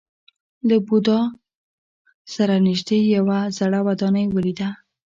له 0.67 0.77
بودا 0.87 1.19
سره 2.33 2.55
نژدې 2.67 2.99
یوه 3.15 3.37
زړه 3.57 3.79
ودانۍ 3.87 4.25
ولیده. 4.29 4.69